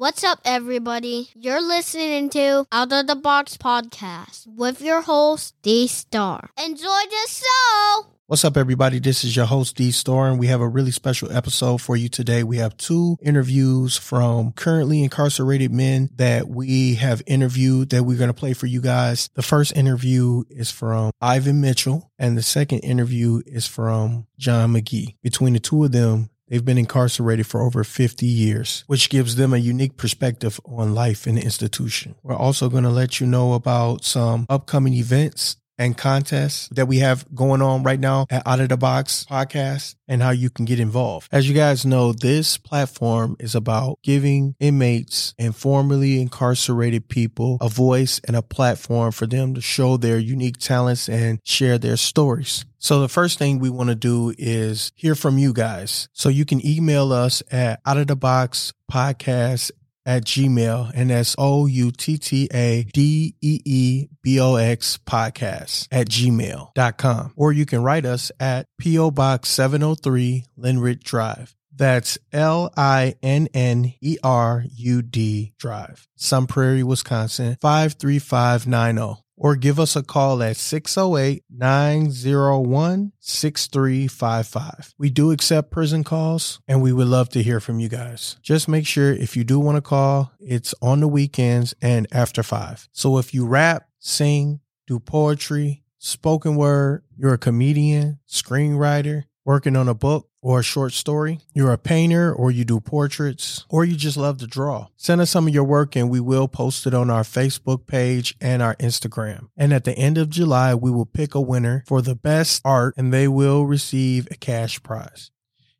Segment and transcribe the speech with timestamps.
[0.00, 1.28] What's up, everybody?
[1.34, 6.48] You're listening to Out of the Box Podcast with your host, D Star.
[6.56, 8.06] Enjoy the show!
[8.26, 8.98] What's up, everybody?
[8.98, 12.08] This is your host, D Star, and we have a really special episode for you
[12.08, 12.42] today.
[12.44, 18.28] We have two interviews from currently incarcerated men that we have interviewed that we're going
[18.28, 19.28] to play for you guys.
[19.34, 25.16] The first interview is from Ivan Mitchell, and the second interview is from John McGee.
[25.22, 29.54] Between the two of them, They've been incarcerated for over 50 years, which gives them
[29.54, 32.16] a unique perspective on life in the institution.
[32.24, 36.98] We're also going to let you know about some upcoming events and contests that we
[36.98, 40.66] have going on right now at Out of the Box podcast and how you can
[40.66, 41.26] get involved.
[41.32, 47.68] As you guys know, this platform is about giving inmates and formerly incarcerated people a
[47.68, 52.66] voice and a platform for them to show their unique talents and share their stories.
[52.78, 56.08] So the first thing we want to do is hear from you guys.
[56.12, 59.70] So you can email us at out of the box podcast
[60.06, 64.98] at Gmail, and that's O U T T A D E E B O X
[64.98, 67.32] podcast at gmail.com.
[67.36, 69.10] Or you can write us at P.O.
[69.10, 71.54] Box 703 Linnerud Drive.
[71.74, 79.56] That's L I N N E R U D Drive, Sun Prairie, Wisconsin 53590 or
[79.56, 84.94] give us a call at 608 901 6355.
[84.98, 88.36] We do accept prison calls and we would love to hear from you guys.
[88.42, 92.42] Just make sure if you do want to call, it's on the weekends and after
[92.42, 92.86] five.
[92.92, 99.88] So if you rap, sing, do poetry, spoken word, you're a comedian, screenwriter, working on
[99.88, 103.96] a book or a short story, you're a painter or you do portraits, or you
[103.96, 104.86] just love to draw.
[104.96, 108.36] Send us some of your work and we will post it on our Facebook page
[108.40, 109.48] and our Instagram.
[109.56, 112.94] And at the end of July, we will pick a winner for the best art
[112.96, 115.32] and they will receive a cash prize.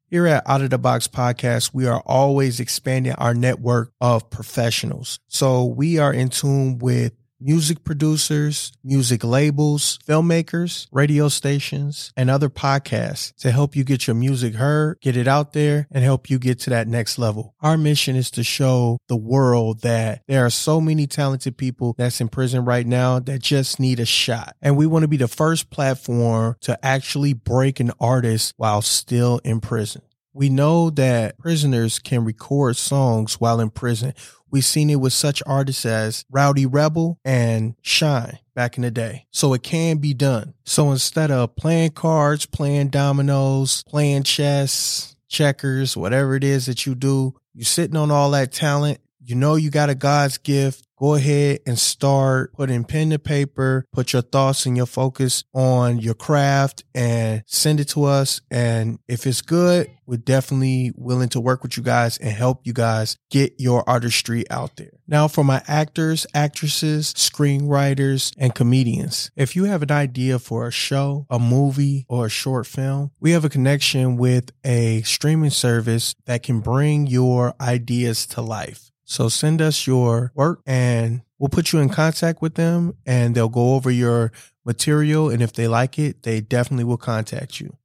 [0.08, 5.20] Here at Out of the Box Podcast, we are always expanding our network of professionals.
[5.28, 12.50] So we are in tune with music producers, music labels, filmmakers, radio stations, and other
[12.50, 16.38] podcasts to help you get your music heard, get it out there, and help you
[16.38, 17.54] get to that next level.
[17.60, 22.20] Our mission is to show the world that there are so many talented people that's
[22.20, 24.56] in prison right now that just need a shot.
[24.60, 29.40] And we want to be the first platform to actually break an artist while still
[29.44, 30.02] in prison.
[30.32, 34.14] We know that prisoners can record songs while in prison.
[34.50, 39.26] We've seen it with such artists as Rowdy Rebel and Shyne back in the day.
[39.30, 40.54] So it can be done.
[40.64, 46.94] So instead of playing cards, playing dominoes, playing chess, checkers, whatever it is that you
[46.94, 48.98] do, you're sitting on all that talent.
[49.22, 53.86] You know you got a God's gift go ahead and start putting pen to paper,
[53.92, 58.42] put your thoughts and your focus on your craft and send it to us.
[58.50, 62.72] And if it's good, we're definitely willing to work with you guys and help you
[62.72, 64.90] guys get your artistry out there.
[65.06, 69.30] Now for my actors, actresses, screenwriters, and comedians.
[69.36, 73.30] If you have an idea for a show, a movie, or a short film, we
[73.30, 78.89] have a connection with a streaming service that can bring your ideas to life.
[79.10, 83.48] So send us your work and we'll put you in contact with them and they'll
[83.48, 84.30] go over your
[84.64, 85.30] material.
[85.30, 87.76] And if they like it, they definitely will contact you.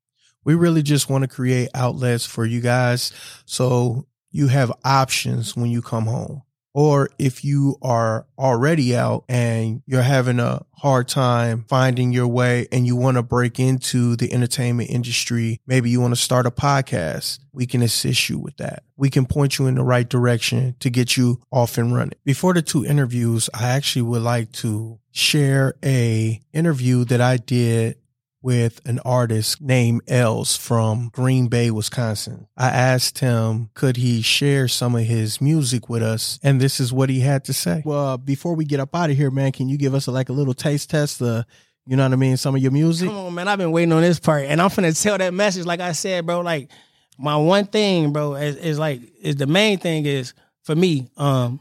[0.44, 3.12] We really just want to create outlets for you guys
[3.44, 6.44] so you have options when you come home
[6.76, 12.68] or if you are already out and you're having a hard time finding your way
[12.70, 16.52] and you want to break into the entertainment industry, maybe you want to start a
[16.52, 18.84] podcast, we can assist you with that.
[18.98, 22.20] We can point you in the right direction to get you off and running.
[22.26, 27.96] Before the two interviews, I actually would like to share a interview that I did
[28.46, 32.48] with an artist named Els from Green Bay, Wisconsin.
[32.56, 36.38] I asked him, could he share some of his music with us?
[36.44, 37.82] And this is what he had to say.
[37.84, 40.30] Well, before we get up out of here, man, can you give us a, like
[40.30, 41.24] a little taste test?
[41.24, 41.42] Uh,
[41.88, 42.38] you know what I mean?
[42.38, 43.10] Some of your music.
[43.10, 43.48] Come on, man.
[43.48, 45.66] I've been waiting on this part, and I'm finna tell that message.
[45.66, 46.42] Like I said, bro.
[46.42, 46.70] Like
[47.18, 51.10] my one thing, bro, is, is like is the main thing is for me.
[51.18, 51.60] Um,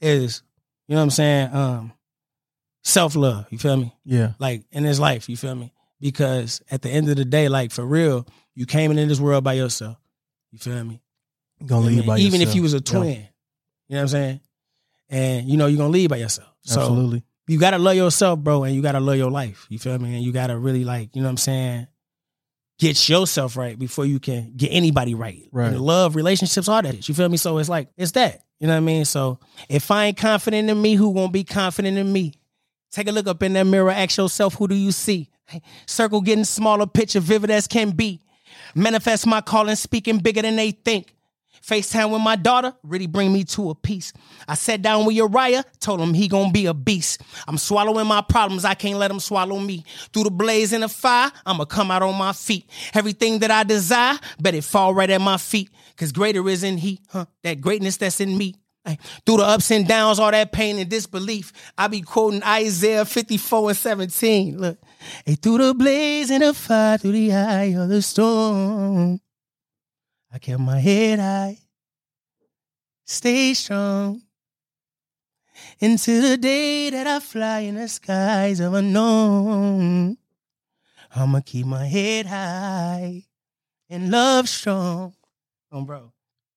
[0.00, 0.42] is
[0.88, 1.54] you know what I'm saying?
[1.54, 1.92] Um,
[2.82, 3.46] self love.
[3.50, 3.94] You feel me?
[4.06, 4.32] Yeah.
[4.38, 5.70] Like in his life, you feel me?
[6.04, 9.42] Because at the end of the day, like for real, you came into this world
[9.42, 9.96] by yourself.
[10.52, 11.00] You feel me?
[11.58, 12.50] You're gonna leave by even yourself.
[12.50, 13.06] if you was a twin.
[13.06, 13.12] Yeah.
[13.14, 13.28] You know
[13.88, 14.40] what I'm saying?
[15.08, 16.50] And you know you're gonna leave by yourself.
[16.60, 17.22] So Absolutely.
[17.48, 19.64] You gotta love yourself, bro, and you gotta love your life.
[19.70, 20.14] You feel me?
[20.14, 21.86] And you gotta really like, you know what I'm saying?
[22.78, 25.48] Get yourself right before you can get anybody right.
[25.52, 25.68] Right.
[25.68, 27.08] And love, relationships, all that.
[27.08, 27.38] You feel me?
[27.38, 28.42] So it's like it's that.
[28.60, 29.06] You know what I mean?
[29.06, 29.38] So
[29.70, 32.34] if I ain't confident in me, who gonna be confident in me?
[32.92, 35.30] Take a look up in that mirror, ask yourself, who do you see?
[35.86, 38.20] Circle getting smaller, picture vivid as can be.
[38.74, 41.14] Manifest my calling, speaking bigger than they think.
[41.64, 44.12] FaceTime with my daughter really bring me to a peace.
[44.46, 47.22] I sat down with Uriah, told him he gonna be a beast.
[47.48, 49.82] I'm swallowing my problems, I can't let him swallow me.
[50.12, 52.68] Through the blaze and the fire, I'ma come out on my feet.
[52.92, 55.70] Everything that I desire, bet it fall right at my feet.
[55.96, 57.24] Cause greater is in he, huh?
[57.44, 58.56] That greatness that's in me.
[58.84, 63.06] Hey, through the ups and downs, all that pain and disbelief, I be quoting Isaiah
[63.06, 64.58] 54 and 17.
[64.58, 64.78] Look,
[65.24, 69.20] hey, through the blaze and the fire, through the eye of the storm,
[70.30, 71.58] I kept my head high,
[73.06, 74.20] stay strong.
[75.78, 80.18] Into the day that I fly in the skies of unknown,
[81.14, 83.22] I'ma keep my head high
[83.88, 85.14] and love strong.
[85.70, 86.13] Oh, bro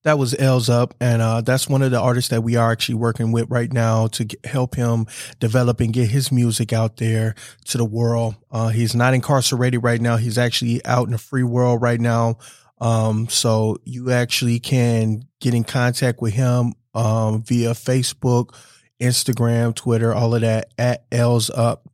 [0.08, 2.96] that was L's up, and uh, that's one of the artists that we are actually
[2.96, 5.06] working with right now to get, help him
[5.42, 8.36] develop and get his music out there to the world.
[8.50, 12.38] Uh, he's not incarcerated right now; he's actually out in the free world right now.
[12.80, 18.56] Um, so you actually can get in contact with him um, via Facebook,
[19.02, 21.86] Instagram, Twitter, all of that at L's up.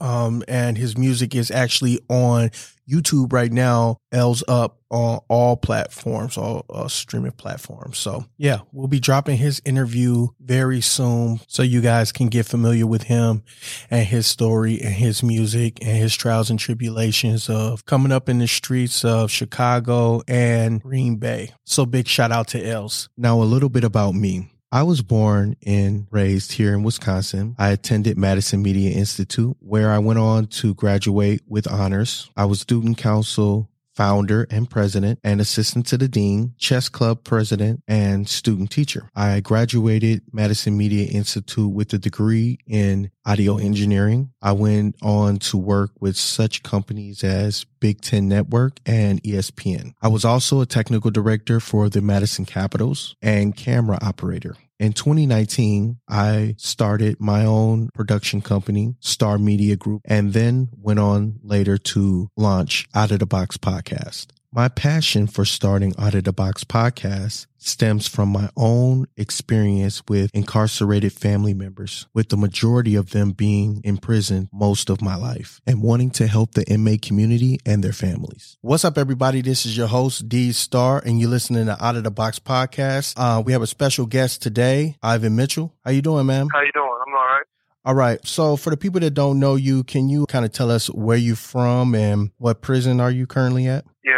[0.00, 2.52] Um, and his music is actually on
[2.88, 3.98] YouTube right now.
[4.12, 7.98] L's up on all platforms, all uh, streaming platforms.
[7.98, 12.86] So yeah, we'll be dropping his interview very soon, so you guys can get familiar
[12.86, 13.42] with him
[13.90, 18.38] and his story and his music and his trials and tribulations of coming up in
[18.38, 21.52] the streets of Chicago and Green Bay.
[21.64, 23.08] So big shout out to Els.
[23.16, 24.53] Now a little bit about me.
[24.74, 27.54] I was born and raised here in Wisconsin.
[27.60, 32.28] I attended Madison Media Institute where I went on to graduate with honors.
[32.36, 37.82] I was student council founder and president and assistant to the dean, chess club president,
[37.86, 39.08] and student teacher.
[39.14, 44.32] I graduated Madison Media Institute with a degree in audio engineering.
[44.42, 49.94] I went on to work with such companies as Big Ten Network and ESPN.
[50.02, 54.56] I was also a technical director for the Madison Capitals and camera operator.
[54.80, 61.38] In 2019, I started my own production company, Star Media Group, and then went on
[61.44, 64.33] later to launch Out of the Box podcast.
[64.56, 70.30] My passion for starting Out of the Box podcast stems from my own experience with
[70.32, 75.60] incarcerated family members, with the majority of them being in prison most of my life
[75.66, 78.56] and wanting to help the inmate community and their families.
[78.60, 79.42] What's up, everybody?
[79.42, 83.14] This is your host, D Star, and you're listening to Out of the Box podcast.
[83.16, 85.74] Uh, we have a special guest today, Ivan Mitchell.
[85.84, 86.46] How you doing, man?
[86.52, 86.96] How you doing?
[87.04, 87.44] I'm all right.
[87.86, 88.24] All right.
[88.24, 91.18] So for the people that don't know you, can you kind of tell us where
[91.18, 93.84] you're from and what prison are you currently at?
[94.04, 94.13] Yeah,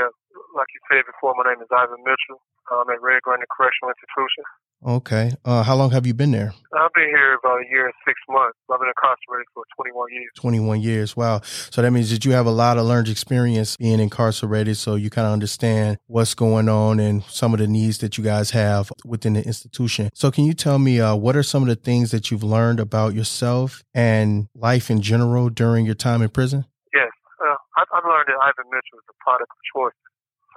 [0.91, 2.43] said before, my name is Ivan Mitchell.
[2.71, 4.45] I'm at Red Granite Correctional Institution.
[4.85, 5.33] Okay.
[5.45, 6.53] Uh, how long have you been there?
[6.77, 8.59] I've been here about a year and six months.
[8.71, 10.31] I've been incarcerated for 21 years.
[10.37, 11.17] 21 years.
[11.17, 11.41] Wow.
[11.45, 14.77] So that means that you have a lot of learned experience being incarcerated.
[14.77, 18.25] So you kind of understand what's going on and some of the needs that you
[18.25, 20.11] guys have within the institution.
[20.13, 22.81] So can you tell me uh, what are some of the things that you've learned
[22.81, 26.67] about yourself and life in general during your time in prison?
[26.93, 27.11] Yes.
[27.41, 30.07] Uh, I've learned that Ivan Mitchell is a product of choices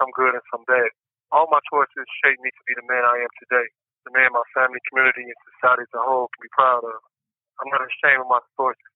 [0.00, 0.88] some good and some bad.
[1.30, 3.68] All my choices shaped me to be the man I am today,
[4.08, 6.98] the man my family, community, and society as a whole can be proud of.
[7.60, 8.92] I'm not ashamed of my choices,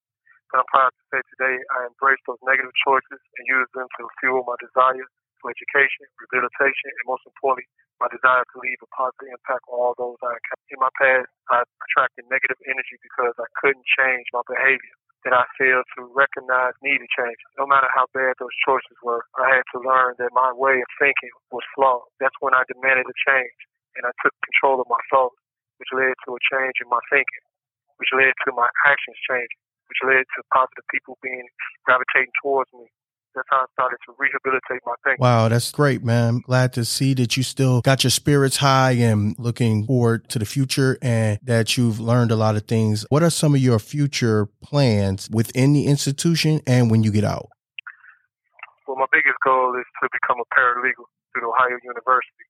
[0.49, 4.03] but I'm proud to say today I embrace those negative choices and use them to
[4.25, 5.07] fuel my desires
[5.45, 7.69] for education, rehabilitation, and most importantly,
[8.01, 10.73] my desire to leave a positive impact on all those I encountered.
[10.73, 15.49] In my past, I attracted negative energy because I couldn't change my behavior that I
[15.57, 17.41] failed to recognize needed change.
[17.57, 20.91] No matter how bad those choices were, I had to learn that my way of
[21.01, 22.05] thinking was flawed.
[22.21, 23.61] That's when I demanded a change,
[23.97, 25.41] and I took control of my thoughts,
[25.81, 27.45] which led to a change in my thinking,
[27.97, 31.49] which led to my actions changing, which led to positive people being
[31.89, 32.93] gravitating towards me,
[33.35, 35.23] that's how I started to rehabilitate my thinking.
[35.23, 36.41] Wow, that's great, man.
[36.41, 40.45] Glad to see that you still got your spirits high and looking forward to the
[40.45, 43.05] future and that you've learned a lot of things.
[43.11, 47.49] What are some of your future plans within the institution and when you get out?
[48.87, 52.47] Well, my biggest goal is to become a paralegal through Ohio University.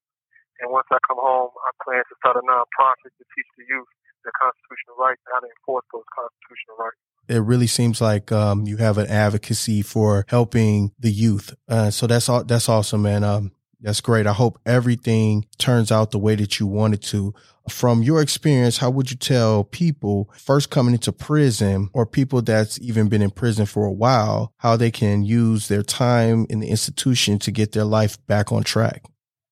[0.61, 3.89] And once I come home, I plan to start a nonprofit to teach the youth
[4.25, 8.67] their constitutional rights and how to enforce those constitutional rights it really seems like um,
[8.67, 11.55] you have an advocacy for helping the youth.
[11.69, 12.45] Uh, so that's all.
[12.45, 13.25] That's awesome, man.
[13.25, 13.53] Um,
[13.85, 14.27] that's great.
[14.27, 17.35] I hope everything turns out the way that you want it to.
[17.69, 22.81] From your experience, how would you tell people first coming into prison or people that's
[22.81, 26.69] even been in prison for a while how they can use their time in the
[26.69, 29.05] institution to get their life back on track?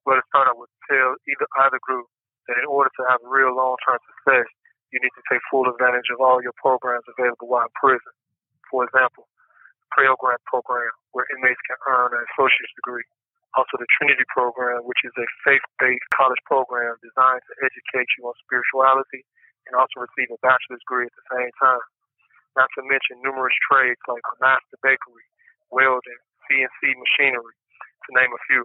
[0.06, 2.06] Well, to start, I would tell either either group
[2.48, 4.48] that in order to have real long term success,
[4.92, 8.12] you need to take full advantage of all your programs available while in prison.
[8.68, 9.24] For example,
[9.96, 13.04] Pell Grant program, where inmates can earn an associate's degree.
[13.56, 18.32] Also, the Trinity program, which is a faith-based college program designed to educate you on
[18.40, 19.24] spirituality
[19.68, 21.84] and also receive a bachelor's degree at the same time.
[22.56, 25.24] Not to mention numerous trades like master bakery,
[25.68, 27.56] welding, CNC machinery,
[28.08, 28.64] to name a few.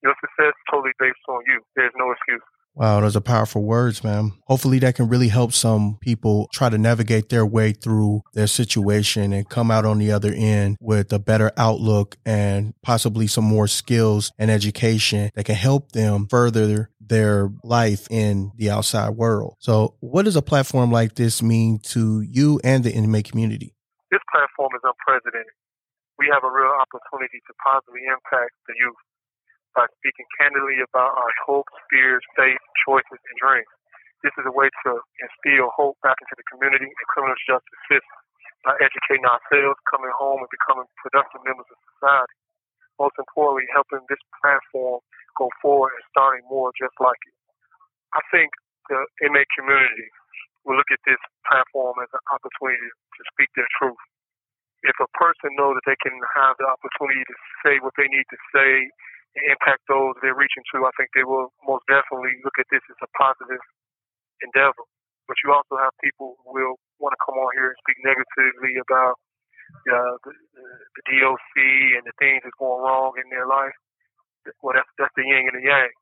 [0.00, 1.60] Your success is totally based on you.
[1.76, 2.44] There's no excuse.
[2.74, 4.32] Wow, those are powerful words, man.
[4.46, 9.34] Hopefully that can really help some people try to navigate their way through their situation
[9.34, 13.68] and come out on the other end with a better outlook and possibly some more
[13.68, 19.56] skills and education that can help them further their life in the outside world.
[19.58, 23.74] So what does a platform like this mean to you and the inmate community?
[24.10, 25.52] This platform is unprecedented.
[26.18, 28.96] We have a real opportunity to positively impact the youth
[29.74, 33.72] by speaking candidly about our hopes, fears, faith, choices, and dreams.
[34.22, 38.18] This is a way to instill hope back into the community and criminal justice system
[38.62, 42.38] by educating ourselves, coming home, and becoming productive members of society.
[43.02, 45.02] Most importantly, helping this platform
[45.34, 47.36] go forward and starting more just like it.
[48.14, 48.54] I think
[48.86, 50.08] the inmate community
[50.62, 53.98] will look at this platform as an opportunity to speak their truth.
[54.86, 57.36] If a person knows that they can have the opportunity to
[57.66, 58.86] say what they need to say
[59.48, 63.00] impact those they're reaching to, I think they will most definitely look at this as
[63.00, 63.62] a positive
[64.44, 64.84] endeavor.
[65.24, 68.76] But you also have people who will want to come on here and speak negatively
[68.82, 69.16] about
[69.88, 71.54] uh, the, the DOC
[71.96, 73.72] and the things that's going wrong in their life.
[74.60, 75.94] Well, that's that's the yin and the yang.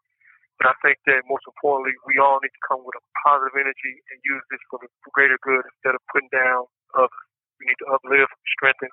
[0.56, 3.94] But I think that most importantly, we all need to come with a positive energy
[4.12, 7.24] and use this for the greater good instead of putting down others.
[7.60, 8.92] We need to uplift, strengthen,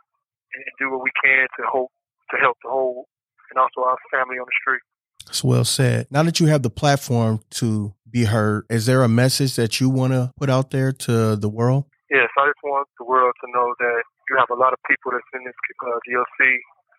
[0.55, 1.91] and do what we can to hope
[2.31, 3.07] to help the whole
[3.51, 4.81] and also our family on the street.
[5.25, 6.07] That's well said.
[6.09, 9.89] Now that you have the platform to be heard, is there a message that you
[9.89, 11.85] want to put out there to the world?
[12.09, 14.01] Yes, I just want the world to know that
[14.31, 16.39] you have a lot of people that's in this uh, DOC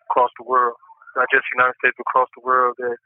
[0.09, 0.77] across the world,
[1.17, 2.97] not just the United States, but across the world that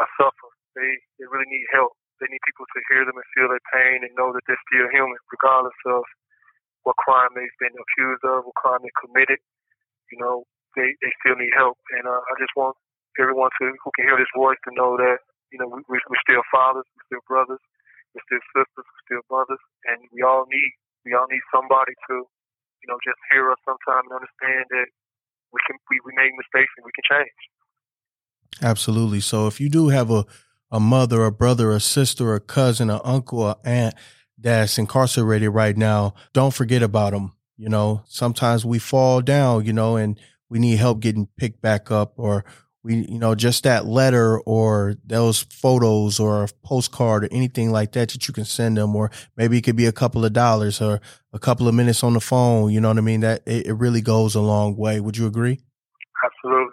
[0.00, 0.56] are suffering.
[0.72, 0.90] They
[1.20, 1.92] they really need help.
[2.20, 4.88] They need people to hear them and feel their pain and know that they're still
[4.92, 6.04] human, regardless of
[6.84, 9.40] what crime they've been accused of, what crime they committed.
[10.12, 11.78] You know, they they still need help.
[11.96, 12.76] And uh, I just want
[13.18, 16.44] everyone to who can hear this voice to know that you know we, we're still
[16.50, 17.62] fathers, we're still brothers,
[18.14, 20.70] we're still sisters, we're still mothers, and we all need
[21.04, 22.14] we all need somebody to
[22.82, 24.88] you know just hear us sometime and understand that
[25.52, 27.40] we can we, we make mistakes and we can change.
[28.62, 29.20] Absolutely.
[29.20, 30.26] So if you do have a
[30.70, 33.94] a mother, a brother, a sister, a cousin, an uncle, an aunt
[34.38, 37.32] that's incarcerated right now, don't forget about them.
[37.56, 40.18] You know, sometimes we fall down, you know, and
[40.50, 42.44] we need help getting picked back up or
[42.82, 47.92] we you know just that letter or those photos or a postcard or anything like
[47.92, 50.80] that that you can send them or maybe it could be a couple of dollars
[50.80, 51.00] or
[51.32, 53.20] a couple of minutes on the phone you know what i mean?
[53.20, 55.00] That it, it really goes a long way.
[55.00, 55.60] Would you agree?
[56.24, 56.72] Absolutely.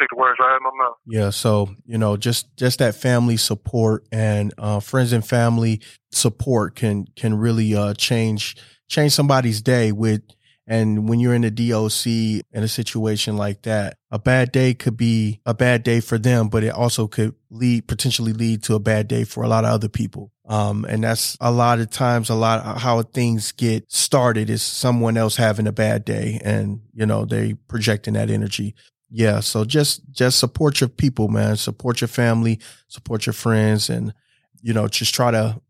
[0.00, 0.96] Take the words right out of my mouth.
[1.06, 5.80] Yeah so you know just just that family support and uh, friends and family
[6.12, 8.56] support can can really uh, change
[8.88, 10.22] change somebody's day with
[10.70, 12.06] and when you're in the DOC
[12.52, 16.50] in a situation like that, a bad day could be a bad day for them,
[16.50, 19.70] but it also could lead, potentially lead to a bad day for a lot of
[19.70, 20.30] other people.
[20.44, 24.62] Um, and that's a lot of times, a lot of how things get started is
[24.62, 28.74] someone else having a bad day and, you know, they projecting that energy.
[29.08, 29.40] Yeah.
[29.40, 31.56] So just, just support your people, man.
[31.56, 34.12] Support your family, support your friends and,
[34.60, 35.62] you know, just try to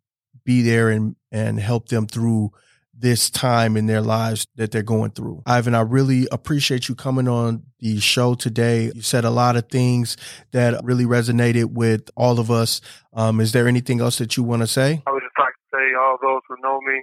[0.44, 2.50] be there and, and help them through
[2.98, 5.42] this time in their lives that they're going through.
[5.46, 8.90] Ivan, I really appreciate you coming on the show today.
[8.94, 10.16] You said a lot of things
[10.50, 12.80] that really resonated with all of us.
[13.12, 15.02] Um, is there anything else that you want to say?
[15.06, 17.02] I would just like to say, all those who know me,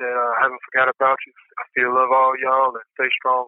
[0.00, 1.32] that I haven't forgot about you.
[1.60, 3.44] I still love all y'all and stay strong.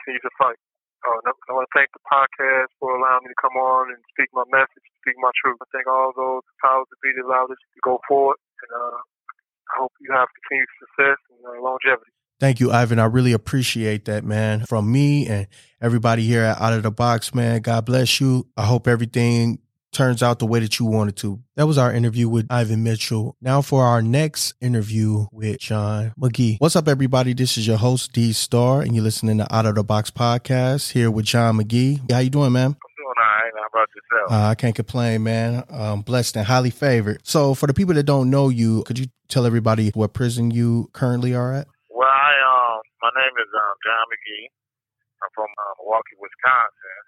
[0.00, 0.56] Continue to fight.
[1.04, 4.30] Uh, I want to thank the podcast for allowing me to come on and speak
[4.32, 5.58] my message, speak my truth.
[5.60, 8.38] I thank all those powers that be that allowed us to go forward.
[8.64, 8.98] And uh,
[9.78, 12.10] hope you have continued success and uh, longevity.
[12.40, 12.98] Thank you, Ivan.
[12.98, 14.66] I really appreciate that, man.
[14.66, 15.46] From me and
[15.80, 17.60] everybody here at Out of the Box, man.
[17.60, 18.48] God bless you.
[18.56, 19.60] I hope everything
[19.92, 21.40] turns out the way that you wanted to.
[21.54, 23.36] That was our interview with Ivan Mitchell.
[23.40, 26.56] Now for our next interview with John McGee.
[26.58, 27.34] What's up, everybody?
[27.34, 30.92] This is your host, D Star, and you're listening to Out of the Box podcast
[30.92, 32.10] here with John McGee.
[32.10, 32.76] How you doing, man?
[34.12, 34.32] Yourself?
[34.32, 35.64] Uh, I can't complain, man.
[35.70, 37.20] I'm blessed and highly favored.
[37.24, 40.90] So, for the people that don't know you, could you tell everybody what prison you
[40.92, 41.66] currently are at?
[41.90, 44.48] Well, I um, my name is um, John McGee.
[45.22, 47.00] I'm from uh, Milwaukee, Wisconsin,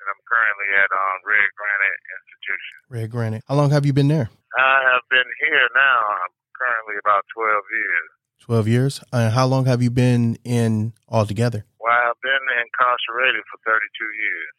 [0.00, 2.76] and I'm currently at um, Red Granite Institution.
[2.88, 3.44] Red Granite.
[3.48, 4.30] How long have you been there?
[4.56, 5.98] I have been here now.
[6.24, 8.08] I'm currently about 12 years.
[8.40, 8.94] 12 years.
[9.12, 11.68] And how long have you been in altogether?
[11.78, 14.52] Well, I've been incarcerated for 32 years.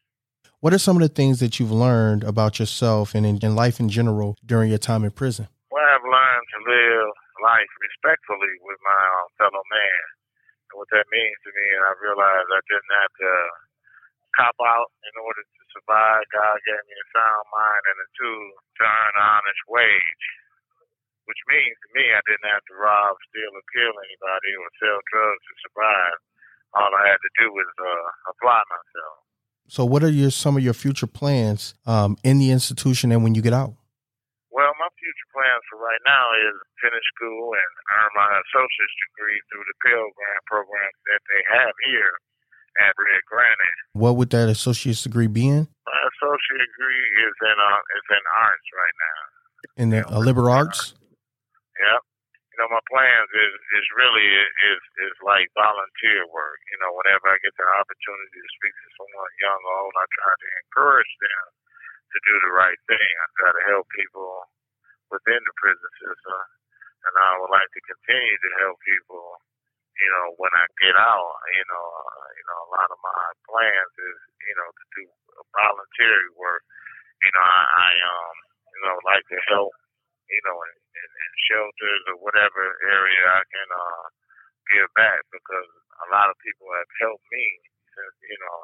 [0.61, 3.81] What are some of the things that you've learned about yourself and in, in life
[3.81, 5.49] in general during your time in prison?
[5.73, 7.09] Well, I've learned to live
[7.41, 10.05] life respectfully with my um, fellow man.
[10.69, 13.33] And what that means to me, and I realized I didn't have to
[14.37, 16.29] cop out in order to survive.
[16.29, 20.25] God gave me a sound mind and a tool to earn an honest wage,
[21.25, 25.01] which means to me I didn't have to rob, steal, or kill anybody or sell
[25.09, 26.17] drugs to survive.
[26.77, 29.25] All I had to do was uh, apply myself.
[29.71, 33.39] So, what are your some of your future plans um, in the institution and when
[33.39, 33.71] you get out?
[34.51, 39.39] Well, my future plans for right now is finish school and earn my associate's degree
[39.47, 42.11] through the Pell Grant program that they have here
[42.83, 43.79] at Red Granite.
[43.95, 45.63] What would that associate's degree be in?
[45.87, 49.19] My associate degree is in uh, is in arts right now.
[49.79, 50.99] In the uh, liberal arts.
[51.79, 52.10] Yep.
[52.61, 56.61] Know, my plans is is really is is like volunteer work.
[56.69, 60.05] You know, whenever I get the opportunity to speak to someone young or old, I
[60.13, 61.45] try to encourage them
[62.13, 63.11] to do the right thing.
[63.17, 64.29] I try to help people
[65.09, 66.41] within the prison system,
[67.09, 69.41] and I would like to continue to help people
[70.01, 73.21] you know, when I get out, you know, uh, you know, a lot of my
[73.45, 75.03] plans is, you know, to do
[75.53, 76.65] voluntary work.
[77.21, 78.35] You know, I, I um,
[78.73, 79.71] you know, like to help,
[80.31, 84.05] you know, in, in, in shelters or whatever area I can uh,
[84.71, 85.69] give back because
[86.03, 87.45] a lot of people have helped me
[87.91, 88.57] since, you know,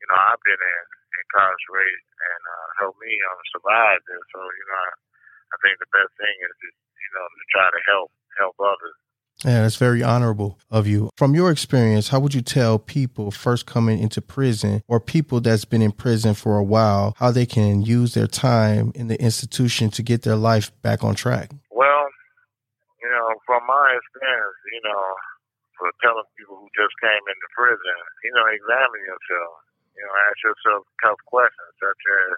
[0.00, 0.84] you know, I've been in,
[1.24, 4.24] incarcerated and uh, helped me um, survive this.
[4.36, 4.90] So, you know, I,
[5.50, 8.98] I think the best thing is, to, you know, to try to help help others
[9.44, 11.10] yeah, that's very honorable of you.
[11.16, 15.64] From your experience, how would you tell people first coming into prison or people that's
[15.64, 19.90] been in prison for a while how they can use their time in the institution
[19.90, 21.50] to get their life back on track?
[21.70, 22.08] Well,
[23.02, 25.04] you know, from my experience, you know,
[25.76, 29.60] for telling people who just came into prison, you know, examine yourself.
[29.96, 32.36] You know, ask yourself tough questions such as,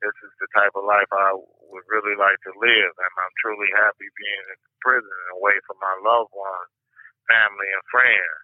[0.00, 2.92] this is the type of life I would really like to live.
[2.94, 6.72] And I'm truly happy being in prison away from my loved ones,
[7.26, 8.38] family, and friends.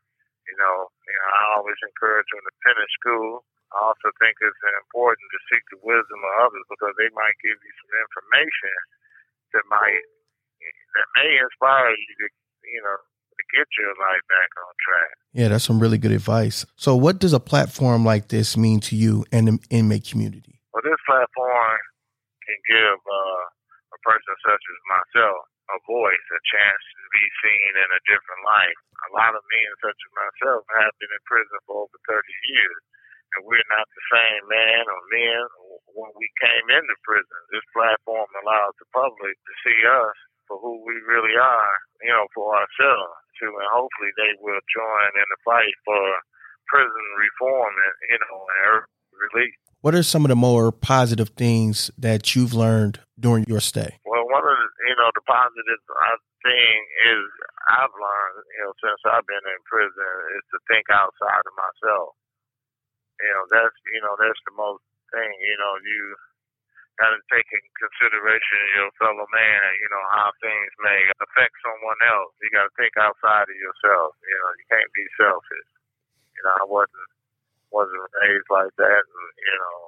[0.45, 3.49] You know, you know, I always encourage them to finish school.
[3.73, 7.57] I also think it's important to seek the wisdom of others because they might give
[7.59, 8.77] you some information
[9.57, 10.05] that might
[10.95, 12.27] that may inspire you to,
[12.71, 12.99] you know,
[13.35, 15.15] to get your life back on track.
[15.35, 16.65] Yeah, that's some really good advice.
[16.77, 20.61] So, what does a platform like this mean to you and the inmate community?
[20.73, 21.79] Well, this platform
[22.47, 23.45] can give uh,
[23.95, 28.43] a person such as myself a voice, a chance to be seen in a different
[28.45, 28.79] light.
[29.09, 32.21] A lot of men such as myself have been in prison for over 30
[32.53, 32.83] years,
[33.37, 35.41] and we're not the same man or men
[35.97, 37.39] when we came into prison.
[37.53, 40.17] This platform allows the public to see us
[40.49, 41.75] for who we really are,
[42.05, 46.03] you know, for ourselves too, and hopefully they will join in the fight for
[46.69, 48.85] prison reform and, you know, and
[49.19, 49.55] release.
[49.85, 54.01] What are some of the more positive things that you've learned during your stay?
[54.09, 57.25] Well, one of the, you know, the positives I uh, think is
[57.69, 62.17] I've learned, you know, since I've been in prison is to think outside of myself.
[63.21, 66.01] You know, that's, you know, that's the most thing, you know, you
[66.99, 72.01] got to take in consideration your fellow man, you know, how things may affect someone
[72.07, 72.31] else.
[72.39, 74.15] You got to think outside of yourself.
[74.23, 75.71] You know, you can't be selfish.
[76.39, 77.11] You know, I wasn't
[77.75, 79.79] wasn't raised like that, and you know,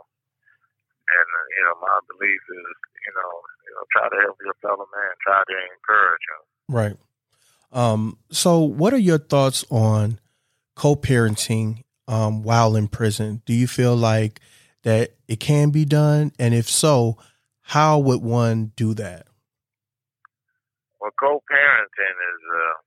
[1.07, 3.31] and uh, you know, my belief is, you know,
[3.62, 6.42] you know, try to help your fellow man, try to encourage him.
[6.66, 6.96] Right.
[7.72, 10.18] Um, so, what are your thoughts on
[10.75, 13.42] co-parenting um, while in prison?
[13.46, 14.40] Do you feel like
[14.83, 17.18] that it can be done, and if so,
[17.62, 19.27] how would one do that?
[21.01, 22.86] Well, co-parenting is uh,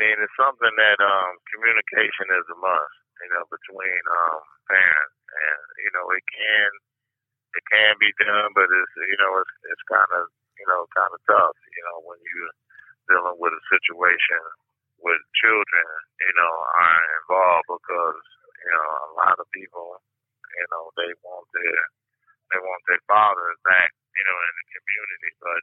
[0.00, 4.40] mean, it's something that um, communication is a must, you know, between um,
[4.72, 6.70] parents, and you know, it can
[7.52, 11.08] it can be done, but it's you know, it's it's kind of you know, kind
[11.08, 12.54] of tough, you know, when you're
[13.08, 14.44] dealing with a situation
[15.00, 15.88] with children,
[16.20, 18.24] you know, are involved because
[18.60, 19.96] you know a lot of people,
[20.52, 21.80] you know, they want their
[22.52, 25.60] they want their fathers back, you know, in the community, but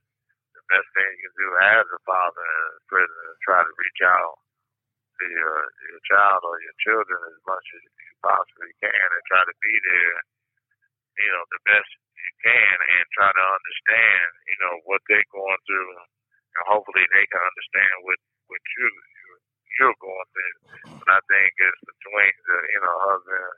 [0.72, 1.50] best thing you can do
[1.80, 4.38] as a father in prison is try to reach out
[5.20, 5.58] to your
[5.90, 9.74] your child or your children as much as you possibly can and try to be
[9.82, 10.18] there,
[11.24, 15.62] you know, the best you can and try to understand, you know, what they're going
[15.66, 16.10] through and
[16.70, 18.88] hopefully they can understand what what you
[19.80, 20.58] you're going through.
[21.02, 23.54] But I think it's between the, you know, husband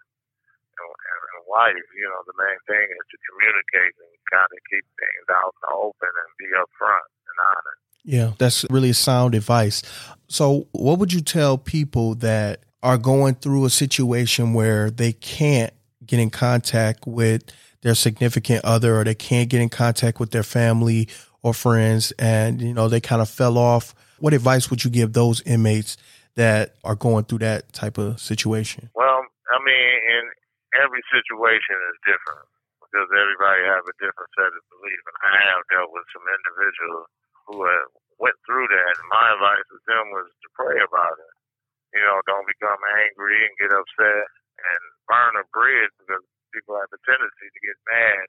[0.80, 4.86] and, and wife, you know, the main thing is to communicate and kind of keep
[5.00, 7.84] things out in the open and be upfront and honest.
[8.10, 9.84] Yeah, that's really sound advice.
[10.28, 15.72] So, what would you tell people that are going through a situation where they can't
[16.08, 17.44] get in contact with
[17.82, 21.08] their significant other or they can't get in contact with their family
[21.44, 25.14] or friends and you know they kind of fell off what advice would you give
[25.14, 25.96] those inmates
[26.36, 29.22] that are going through that type of situation Well,
[29.54, 30.24] I mean, in
[30.82, 32.50] every situation is different
[32.90, 35.06] because everybody have a different set of beliefs.
[35.06, 37.08] And I have dealt with some individuals
[37.46, 38.94] who have went through that.
[39.00, 41.34] And my advice to them was to pray about it.
[41.98, 44.26] You know, don't become angry and get upset
[44.60, 48.28] and burn a bridge because people have a tendency to get mad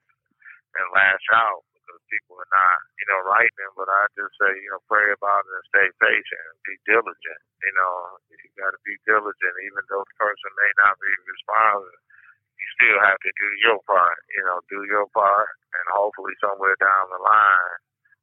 [0.79, 3.21] and lash out because people are not, you know,
[3.59, 3.73] them.
[3.77, 7.43] But I just say, you know, pray about it and stay patient and be diligent.
[7.65, 7.95] You know,
[8.31, 12.01] you got to be diligent, even though the person may not be responsive.
[12.57, 14.19] You still have to do your part.
[14.37, 17.79] You know, do your part, and hopefully somewhere down the line,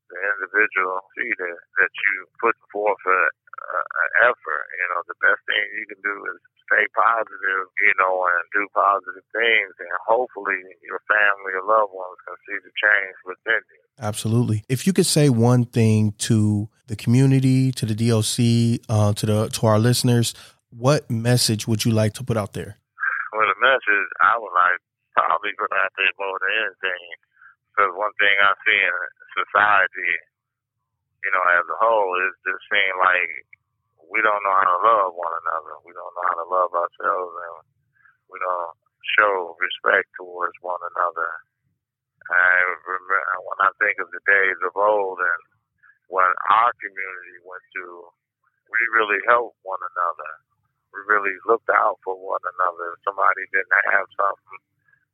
[0.10, 4.66] the individual see that that you put forth a, a, a effort.
[4.80, 7.64] You know, the best thing you can do is stay positive.
[7.80, 12.58] You know, and do positive things, and hopefully your family or loved ones can see
[12.64, 13.84] the change within you.
[14.00, 14.64] Absolutely.
[14.70, 19.50] If you could say one thing to the community, to the DOC, uh, to the
[19.50, 20.34] to our listeners,
[20.70, 22.78] what message would you like to put out there?
[23.34, 24.80] Well, the message I would like
[25.18, 27.10] probably put out there more than anything,
[27.78, 28.98] because one thing I see in
[29.38, 30.14] society,
[31.22, 33.30] you know, as a whole, is just seem like
[34.10, 35.78] we don't know how to love one another.
[35.86, 37.58] We don't know how to love ourselves, and
[38.34, 38.74] we don't
[39.14, 41.30] show respect towards one another.
[42.34, 42.50] I
[42.82, 45.42] remember when I think of the days of old and
[46.10, 48.10] when our community went through,
[48.74, 50.32] we really helped one another.
[50.98, 52.98] We really looked out for one another.
[52.98, 54.60] If somebody didn't have something,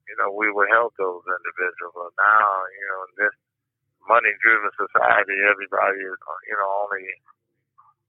[0.10, 1.96] you know, we would help those individuals.
[1.96, 3.36] But now, you know, in this
[4.08, 7.08] money-driven society, everybody is, you know, only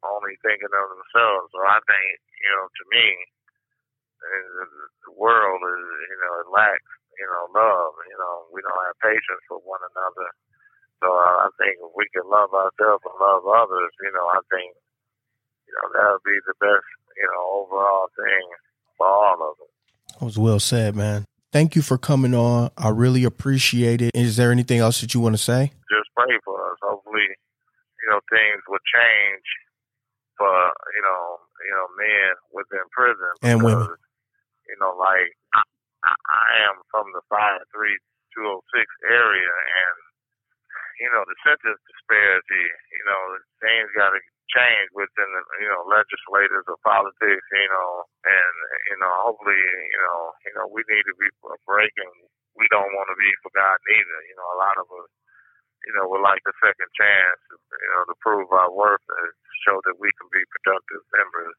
[0.05, 1.49] only thinking of themselves.
[1.55, 3.07] So I think, you know, to me,
[5.09, 7.93] the world is, you know, it lacks, you know, love.
[8.09, 10.29] You know, we don't have patience for one another.
[11.01, 14.73] So I think if we can love ourselves and love others, you know, I think,
[15.69, 18.45] you know, that would be the best, you know, overall thing
[18.97, 19.73] for all of us.
[20.21, 21.25] That was well said, man.
[21.55, 22.75] Thank you for coming on.
[22.75, 24.11] I really appreciate it.
[24.11, 25.71] Is there anything else that you want to say?
[25.87, 26.83] Just pray for us.
[26.83, 29.47] Hopefully, you know, things will change
[30.35, 33.31] for, you know, you know, men within prison.
[33.47, 33.87] And women.
[34.67, 35.63] You know, like I,
[36.11, 38.03] I am from the five three
[38.35, 39.97] two oh six area and
[40.99, 43.21] you know, the sentence disparity, you know,
[43.63, 44.19] things gotta
[44.53, 48.55] change within the you know, legislators or politics, you know, and
[48.93, 51.29] you know, hopefully, you know, you know, we need to be
[51.65, 52.13] breaking
[52.59, 54.19] we don't want to be forgotten either.
[54.31, 55.11] You know, a lot of us,
[55.87, 59.31] you know, would like a second chance, you know, to prove our worth and
[59.67, 61.55] show that we can be productive members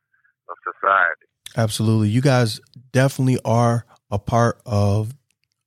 [0.49, 1.27] of society.
[1.55, 2.09] Absolutely.
[2.09, 2.59] You guys
[2.91, 5.13] definitely are a part of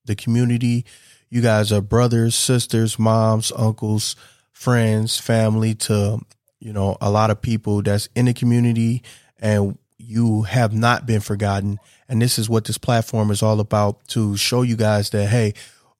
[0.04, 0.85] the community.
[1.31, 4.16] You guys are brothers, sisters, moms, uncles,
[4.52, 6.20] friends, family to,
[6.61, 9.03] you know, a lot of people that's in the community
[9.38, 11.79] and you have not been forgotten.
[12.09, 15.55] And this is what this platform is all about to show you guys that, hey,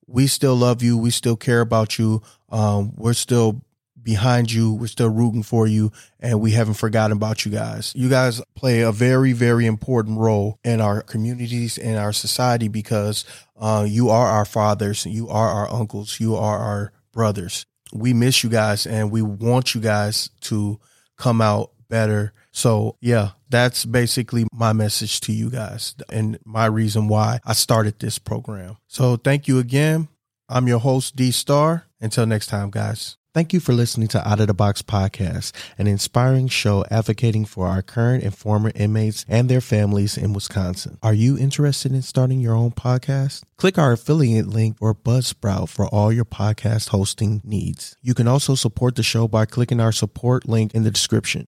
[0.07, 0.97] we still love you.
[0.97, 2.23] We still care about you.
[2.49, 3.63] Um, we're still
[4.03, 4.73] behind you.
[4.73, 7.93] We're still rooting for you and we haven't forgotten about you guys.
[7.95, 13.27] You guys play a very, very important role in our communities and our society because
[13.59, 17.67] uh, you are our fathers, you are our uncles, you are our brothers.
[17.93, 20.81] We miss you guys and we want you guys to
[21.17, 22.33] come out better.
[22.53, 27.99] So, yeah, that's basically my message to you guys and my reason why I started
[27.99, 28.79] this program.
[28.89, 30.09] So, thank you again.
[30.49, 31.85] I'm your host, D Star.
[32.01, 33.18] Until next time, guys.
[33.39, 37.69] Thank you for listening to Out of the Box Podcast, an inspiring show advocating for
[37.69, 40.99] our current and former inmates and their families in Wisconsin.
[41.05, 43.45] Are you interested in starting your own podcast?
[43.57, 47.97] Click our affiliate link or Buzzsprout for all your podcast hosting needs.
[48.03, 51.47] You can also support the show by clicking our support link in the description.